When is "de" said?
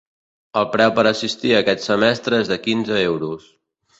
2.53-2.59